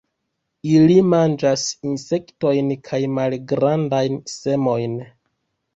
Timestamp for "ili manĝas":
0.77-1.65